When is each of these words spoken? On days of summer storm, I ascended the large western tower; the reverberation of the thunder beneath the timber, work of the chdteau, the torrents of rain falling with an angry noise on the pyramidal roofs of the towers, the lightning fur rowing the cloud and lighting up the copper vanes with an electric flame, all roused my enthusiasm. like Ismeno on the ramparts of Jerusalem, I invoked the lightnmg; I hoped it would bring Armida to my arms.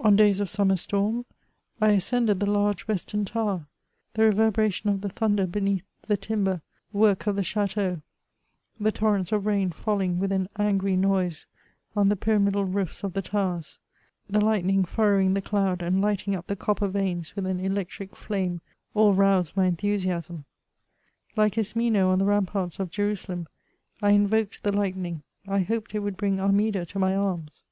On 0.00 0.16
days 0.16 0.40
of 0.40 0.48
summer 0.48 0.74
storm, 0.74 1.26
I 1.80 1.90
ascended 1.90 2.40
the 2.40 2.50
large 2.50 2.88
western 2.88 3.24
tower; 3.24 3.68
the 4.14 4.24
reverberation 4.24 4.90
of 4.90 5.00
the 5.00 5.08
thunder 5.10 5.46
beneath 5.46 5.84
the 6.08 6.16
timber, 6.16 6.62
work 6.92 7.28
of 7.28 7.36
the 7.36 7.42
chdteau, 7.42 8.02
the 8.80 8.90
torrents 8.90 9.30
of 9.30 9.46
rain 9.46 9.70
falling 9.70 10.18
with 10.18 10.32
an 10.32 10.48
angry 10.58 10.96
noise 10.96 11.46
on 11.94 12.08
the 12.08 12.16
pyramidal 12.16 12.64
roofs 12.64 13.04
of 13.04 13.12
the 13.12 13.22
towers, 13.22 13.78
the 14.28 14.40
lightning 14.40 14.84
fur 14.84 15.14
rowing 15.18 15.34
the 15.34 15.40
cloud 15.40 15.82
and 15.82 16.00
lighting 16.00 16.34
up 16.34 16.48
the 16.48 16.56
copper 16.56 16.88
vanes 16.88 17.36
with 17.36 17.46
an 17.46 17.60
electric 17.60 18.16
flame, 18.16 18.60
all 18.92 19.14
roused 19.14 19.56
my 19.56 19.66
enthusiasm. 19.66 20.46
like 21.36 21.52
Ismeno 21.56 22.08
on 22.08 22.18
the 22.18 22.24
ramparts 22.24 22.80
of 22.80 22.90
Jerusalem, 22.90 23.46
I 24.02 24.10
invoked 24.10 24.64
the 24.64 24.72
lightnmg; 24.72 25.22
I 25.46 25.60
hoped 25.60 25.94
it 25.94 26.00
would 26.00 26.16
bring 26.16 26.40
Armida 26.40 26.84
to 26.86 26.98
my 26.98 27.14
arms. 27.14 27.66